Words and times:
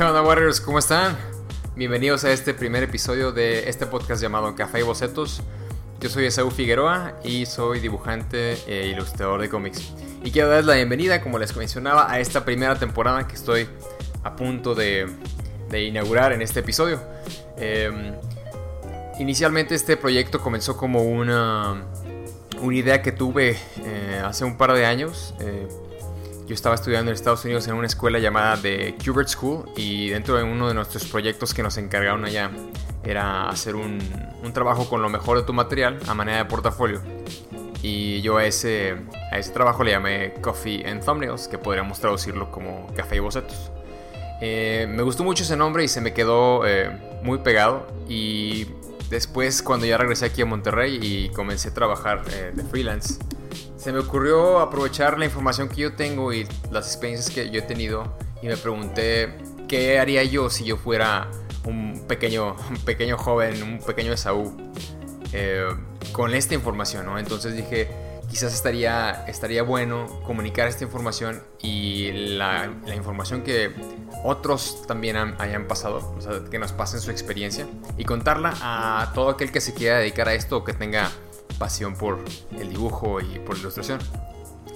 Warriors, 0.00 0.62
¿cómo 0.62 0.78
están? 0.78 1.14
Bienvenidos 1.76 2.24
a 2.24 2.32
este 2.32 2.54
primer 2.54 2.82
episodio 2.82 3.32
de 3.32 3.68
este 3.68 3.84
podcast 3.84 4.22
llamado 4.22 4.56
Café 4.56 4.80
y 4.80 4.82
Bocetos. 4.82 5.42
Yo 6.00 6.08
soy 6.08 6.24
Esaú 6.24 6.50
Figueroa 6.50 7.20
y 7.22 7.44
soy 7.44 7.80
dibujante 7.80 8.54
e 8.66 8.86
ilustrador 8.86 9.42
de 9.42 9.50
cómics. 9.50 9.92
Y 10.24 10.30
quiero 10.30 10.48
darles 10.48 10.64
la 10.64 10.76
bienvenida, 10.76 11.20
como 11.20 11.38
les 11.38 11.54
mencionaba, 11.54 12.10
a 12.10 12.18
esta 12.18 12.46
primera 12.46 12.78
temporada 12.78 13.28
que 13.28 13.34
estoy 13.34 13.68
a 14.24 14.36
punto 14.36 14.74
de, 14.74 15.06
inaugurar 15.70 16.32
en 16.32 16.40
este 16.40 16.60
episodio. 16.60 16.98
Em, 17.58 18.14
inicialmente 19.18 19.74
este 19.74 19.98
proyecto 19.98 20.40
comenzó 20.40 20.78
como 20.78 21.02
una, 21.02 21.84
una 22.62 22.74
idea 22.74 23.02
que 23.02 23.12
tuve 23.12 23.58
eh, 23.84 24.22
hace 24.24 24.46
un 24.46 24.56
par 24.56 24.72
de 24.72 24.86
años. 24.86 25.34
Eh, 25.40 25.68
yo 26.50 26.54
estaba 26.54 26.74
estudiando 26.74 27.12
en 27.12 27.14
Estados 27.14 27.44
Unidos 27.44 27.68
en 27.68 27.74
una 27.74 27.86
escuela 27.86 28.18
llamada 28.18 28.60
The 28.60 28.96
Kubert 28.96 29.28
School 29.28 29.70
y 29.76 30.08
dentro 30.08 30.36
de 30.36 30.42
uno 30.42 30.66
de 30.66 30.74
nuestros 30.74 31.04
proyectos 31.04 31.54
que 31.54 31.62
nos 31.62 31.78
encargaron 31.78 32.24
allá 32.24 32.50
era 33.04 33.48
hacer 33.48 33.76
un, 33.76 34.00
un 34.42 34.52
trabajo 34.52 34.88
con 34.88 35.00
lo 35.00 35.08
mejor 35.08 35.38
de 35.38 35.44
tu 35.44 35.52
material 35.52 36.00
a 36.08 36.14
manera 36.14 36.38
de 36.38 36.46
portafolio. 36.46 37.02
Y 37.84 38.20
yo 38.22 38.38
a 38.38 38.46
ese, 38.46 38.96
a 39.30 39.38
ese 39.38 39.52
trabajo 39.52 39.84
le 39.84 39.92
llamé 39.92 40.34
Coffee 40.40 40.84
and 40.84 41.04
Thumbnails, 41.04 41.46
que 41.46 41.56
podríamos 41.56 42.00
traducirlo 42.00 42.50
como 42.50 42.92
café 42.96 43.14
y 43.14 43.20
bocetos. 43.20 43.70
Eh, 44.40 44.88
me 44.90 45.04
gustó 45.04 45.22
mucho 45.22 45.44
ese 45.44 45.56
nombre 45.56 45.84
y 45.84 45.88
se 45.88 46.00
me 46.00 46.12
quedó 46.12 46.66
eh, 46.66 46.90
muy 47.22 47.38
pegado. 47.38 47.86
Y 48.08 48.66
después, 49.08 49.62
cuando 49.62 49.86
ya 49.86 49.96
regresé 49.98 50.24
aquí 50.24 50.42
a 50.42 50.46
Monterrey 50.46 50.98
y 51.00 51.28
comencé 51.28 51.68
a 51.68 51.74
trabajar 51.74 52.24
eh, 52.32 52.50
de 52.52 52.64
freelance, 52.64 53.20
se 53.80 53.92
me 53.92 53.98
ocurrió 53.98 54.60
aprovechar 54.60 55.18
la 55.18 55.24
información 55.24 55.68
que 55.70 55.76
yo 55.76 55.94
tengo 55.94 56.34
y 56.34 56.46
las 56.70 56.86
experiencias 56.86 57.34
que 57.34 57.48
yo 57.50 57.60
he 57.60 57.62
tenido 57.62 58.14
y 58.42 58.46
me 58.46 58.56
pregunté 58.58 59.38
qué 59.68 59.98
haría 59.98 60.22
yo 60.22 60.50
si 60.50 60.64
yo 60.64 60.76
fuera 60.76 61.30
un 61.64 62.04
pequeño, 62.06 62.56
un 62.68 62.76
pequeño 62.84 63.16
joven, 63.16 63.62
un 63.62 63.78
pequeño 63.78 64.12
Esaú 64.12 64.54
eh, 65.32 65.66
con 66.12 66.34
esta 66.34 66.54
información, 66.54 67.06
¿no? 67.06 67.18
Entonces 67.18 67.56
dije, 67.56 67.88
quizás 68.28 68.52
estaría, 68.52 69.24
estaría 69.26 69.62
bueno 69.62 70.20
comunicar 70.26 70.68
esta 70.68 70.84
información 70.84 71.42
y 71.62 72.12
la, 72.12 72.70
información 72.94 73.42
que 73.42 73.72
otros 74.24 74.86
también 74.86 75.16
hayan 75.16 75.66
pasado, 75.66 76.14
o 76.18 76.20
sea, 76.20 76.32
que 76.50 76.58
nos 76.58 76.72
pasen 76.72 77.00
su 77.00 77.10
experiencia 77.10 77.66
y 77.96 78.04
contarla 78.04 78.52
a 78.60 79.12
todo 79.14 79.30
aquel 79.30 79.50
que 79.50 79.62
se 79.62 79.72
quiera 79.72 79.98
dedicar 79.98 80.28
a 80.28 80.34
esto 80.34 80.58
o 80.58 80.64
que 80.64 80.74
tenga 80.74 81.10
pasión 81.60 81.94
por 81.94 82.18
el 82.58 82.70
dibujo 82.70 83.20
y 83.20 83.38
por 83.38 83.54
la 83.54 83.60
ilustración. 83.60 84.00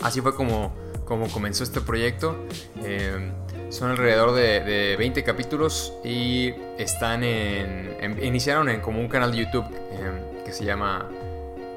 Así 0.02 0.20
fue 0.20 0.36
como, 0.36 0.74
como 1.06 1.28
comenzó 1.28 1.64
este 1.64 1.80
proyecto. 1.80 2.36
Eh, 2.84 3.32
son 3.70 3.90
alrededor 3.90 4.34
de, 4.34 4.94
20 4.96 5.24
capítulos 5.24 5.94
y 6.04 6.50
están 6.78 7.24
en, 7.24 8.22
iniciaron 8.22 8.68
en 8.68 8.80
como 8.80 9.00
un 9.00 9.08
canal 9.08 9.32
de 9.32 9.38
YouTube 9.38 9.64
eh, 9.90 10.42
que 10.44 10.52
se 10.52 10.64
llama 10.64 11.08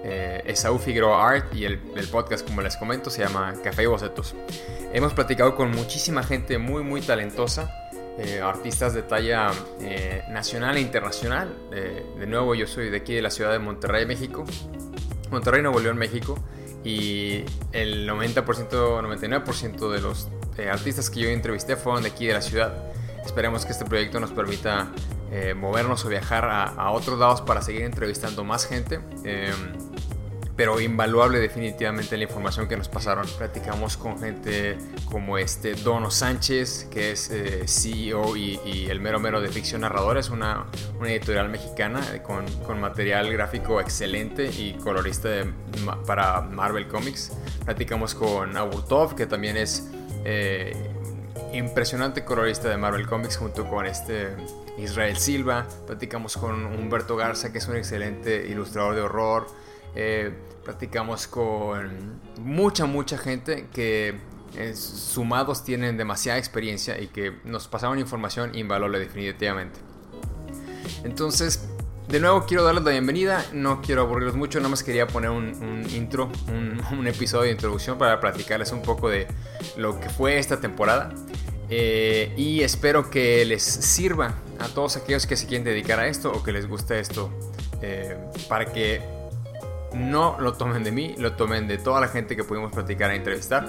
eh, 0.03 0.43
Esaú 0.45 0.77
Figueroa 0.77 1.27
Art 1.27 1.55
y 1.55 1.65
el, 1.65 1.79
el, 1.95 2.07
podcast, 2.07 2.45
como 2.45 2.61
les 2.61 2.77
comento, 2.77 3.09
se 3.09 3.23
llama 3.23 3.53
Café 3.63 3.83
y 3.83 3.85
Bocetos. 3.87 4.35
Hemos 4.93 5.13
platicado 5.13 5.55
con 5.55 5.71
muchísima 5.71 6.21
gente 6.21 6.57
muy, 6.57 6.83
muy 6.83 7.01
talentosa. 7.01 7.73
Eh, 8.19 8.41
artistas 8.41 8.95
de 8.95 9.03
talla 9.03 9.51
eh, 9.79 10.23
nacional 10.29 10.77
e 10.77 10.81
internacional. 10.81 11.53
de 11.69 12.25
nuevo, 12.25 12.55
yo 12.55 12.65
soy 12.65 12.89
de 12.89 12.97
aquí 12.97 13.13
de 13.13 13.21
la 13.21 13.29
ciudad 13.29 13.51
de 13.51 13.59
Monterrey, 13.59 14.05
México. 14.05 14.43
Monterrey, 15.31 15.61
Nuevo 15.61 15.79
León, 15.79 15.97
México. 15.97 16.37
Y 16.83 17.43
el 17.73 18.07
90%, 18.07 18.43
99% 18.43 19.91
de 19.91 20.01
los 20.01 20.27
eh, 20.57 20.69
artistas 20.69 21.09
que 21.09 21.19
yo 21.21 21.29
entrevisté 21.29 21.75
fueron 21.75 22.03
de 22.03 22.09
aquí 22.09 22.27
de 22.27 22.33
la 22.33 22.41
ciudad. 22.41 22.91
Esperemos 23.25 23.65
que 23.65 23.73
este 23.73 23.85
proyecto 23.85 24.19
nos 24.19 24.31
permita 24.31 24.89
eh, 25.31 25.53
movernos 25.53 26.05
o 26.05 26.09
viajar 26.09 26.45
a, 26.45 26.91
otros 26.91 27.19
lados 27.19 27.41
para 27.41 27.61
seguir 27.61 27.81
entrevistando 27.81 28.43
más 28.43 28.65
gente. 28.65 29.01
Em, 29.23 29.53
pero 30.57 30.81
invaluable 30.81 31.39
definitivamente 31.39 32.17
la 32.17 32.23
información 32.23 32.67
que 32.67 32.75
nos 32.75 32.89
pasaron. 32.89 33.27
Platicamos 33.37 33.95
con 33.95 34.19
gente 34.19 34.75
como 35.05 35.37
este 35.37 35.75
Dono 35.75 36.09
Sánchez, 36.09 36.87
que 36.89 37.11
es 37.11 37.29
eh, 37.29 37.65
CEO 37.67 38.35
y, 38.35 38.87
el 38.89 38.99
mero 38.99 39.19
mero 39.19 39.39
de 39.39 39.49
Ficción 39.49 39.81
Narradores, 39.81 40.29
una, 40.29 40.65
una 40.99 41.11
editorial 41.11 41.49
mexicana 41.49 42.01
con, 42.23 42.45
con, 42.65 42.81
material 42.81 43.31
gráfico 43.31 43.79
excelente 43.79 44.49
y 44.49 44.73
colorista 44.73 45.29
para 46.07 46.41
Marvel 46.41 46.87
Comics. 46.87 47.33
Platicamos 47.63 48.15
con 48.15 48.57
Abutov, 48.57 49.13
que 49.13 49.27
también 49.27 49.57
es 49.57 49.87
eh, 50.25 50.75
impresionante 51.53 52.25
colorista 52.25 52.67
de 52.67 52.77
Marvel 52.77 53.05
Comics, 53.05 53.37
junto 53.37 53.69
con 53.69 53.85
este 53.85 54.29
Israel 54.79 55.17
Silva. 55.17 55.67
Platicamos 55.85 56.35
con 56.35 56.65
Humberto 56.65 57.15
Garza, 57.15 57.51
que 57.51 57.59
es 57.59 57.67
un 57.67 57.75
excelente 57.75 58.47
ilustrador 58.47 58.95
de 58.95 59.01
horror. 59.01 59.47
Eh, 59.99 60.31
platicamos 60.63 61.25
con 61.25 62.21
mucha, 62.39 62.85
mucha 62.85 63.17
gente 63.17 63.65
que 63.73 64.13
eh, 64.55 64.75
sumados 64.75 65.63
tienen 65.63 65.97
demasiada 65.97 66.37
experiencia 66.37 67.01
y 67.01 67.07
que 67.07 67.33
nos 67.45 67.67
pasaron 67.67 67.97
información 67.97 68.53
invaluable 68.53 68.99
definitivamente. 68.99 69.79
Entonces, 71.03 71.67
de 72.09 72.19
nuevo 72.19 72.45
quiero 72.45 72.63
darles 72.63 72.83
la 72.83 72.91
bienvenida, 72.91 73.43
no 73.53 73.81
quiero 73.81 74.03
aburrirlos 74.03 74.35
mucho, 74.35 74.59
nada 74.59 74.69
más 74.69 74.83
quería 74.83 75.07
poner 75.07 75.31
un, 75.31 75.83
intro, 75.89 76.31
un, 76.91 77.07
episodio 77.07 77.45
de 77.45 77.51
introducción 77.53 77.97
para 77.97 78.19
platicarles 78.19 78.71
un 78.71 78.83
poco 78.83 79.09
de 79.09 79.25
lo 79.77 79.99
que 79.99 80.09
fue 80.09 80.37
esta 80.37 80.59
temporada. 80.59 81.11
Eh, 81.71 82.35
y 82.37 82.61
espero 82.61 83.09
que 83.09 83.43
les 83.45 83.63
sirva 83.63 84.35
a 84.59 84.67
todos 84.67 84.95
aquellos 84.95 85.25
que 85.25 85.35
se 85.35 85.47
quieren 85.47 85.65
dedicar 85.65 85.99
a 85.99 86.07
esto 86.07 86.31
o 86.31 86.43
que 86.43 86.51
les 86.51 86.67
guste 86.67 86.99
esto 86.99 87.31
para 88.47 88.71
que 88.71 89.16
no 89.93 90.37
lo 90.39 90.53
tomen 90.53 90.83
de 90.83 90.91
mí, 90.91 91.15
lo 91.17 91.33
tomen 91.33 91.67
de 91.67 91.77
toda 91.77 92.01
la 92.01 92.07
gente 92.07 92.35
que 92.35 92.43
pudimos 92.43 92.71
platicar 92.71 93.11
e 93.11 93.15
entrevistar. 93.15 93.67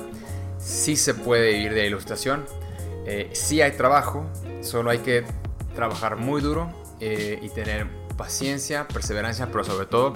Sí 0.58 0.96
se 0.96 1.14
puede 1.14 1.52
vivir 1.52 1.74
de 1.74 1.86
ilustración, 1.86 2.44
eh, 3.06 3.30
sí 3.32 3.62
hay 3.62 3.72
trabajo, 3.72 4.26
solo 4.60 4.90
hay 4.90 4.98
que 4.98 5.24
trabajar 5.74 6.16
muy 6.16 6.40
duro 6.40 6.70
eh, 7.00 7.38
y 7.40 7.48
tener 7.50 7.86
paciencia, 8.16 8.88
perseverancia, 8.88 9.46
pero 9.46 9.64
sobre 9.64 9.86
todo 9.86 10.12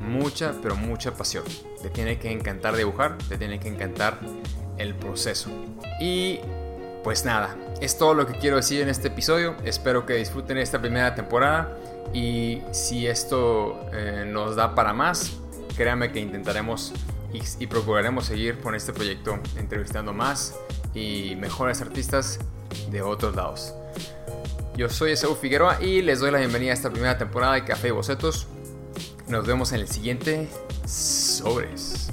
mucha, 0.00 0.54
pero 0.62 0.76
mucha 0.76 1.14
pasión. 1.14 1.44
Te 1.82 1.90
tiene 1.90 2.18
que 2.18 2.30
encantar 2.30 2.76
dibujar, 2.76 3.16
te 3.28 3.38
tiene 3.38 3.58
que 3.58 3.68
encantar 3.68 4.18
el 4.76 4.94
proceso. 4.94 5.50
Y 6.00 6.40
pues 7.02 7.24
nada, 7.24 7.56
es 7.80 7.96
todo 7.96 8.14
lo 8.14 8.26
que 8.26 8.34
quiero 8.34 8.56
decir 8.56 8.80
en 8.80 8.88
este 8.88 9.08
episodio. 9.08 9.56
Espero 9.64 10.06
que 10.06 10.14
disfruten 10.14 10.58
esta 10.58 10.80
primera 10.80 11.14
temporada. 11.14 11.76
Y 12.12 12.62
si 12.72 13.06
esto 13.06 13.88
eh, 13.92 14.24
nos 14.26 14.56
da 14.56 14.74
para 14.74 14.92
más, 14.92 15.32
créanme 15.76 16.10
que 16.10 16.20
intentaremos 16.20 16.92
y, 17.32 17.66
procuraremos 17.66 18.26
seguir 18.26 18.58
con 18.60 18.74
este 18.74 18.92
proyecto 18.92 19.38
entrevistando 19.56 20.12
más 20.12 20.54
y 20.94 21.36
mejores 21.36 21.80
artistas 21.82 22.38
de 22.90 23.02
otros 23.02 23.36
lados. 23.36 23.74
Yo 24.76 24.88
soy 24.88 25.12
Esaú 25.12 25.34
Figueroa 25.34 25.82
y 25.82 26.02
les 26.02 26.20
doy 26.20 26.30
la 26.30 26.38
bienvenida 26.38 26.70
a 26.70 26.74
esta 26.74 26.90
primera 26.90 27.18
temporada 27.18 27.54
de 27.54 27.64
Café 27.64 27.88
y 27.88 27.90
Bocetos. 27.90 28.46
Nos 29.28 29.46
vemos 29.46 29.72
en 29.72 29.80
el 29.80 29.88
siguiente 29.88 30.48
Sobres. 30.86 32.10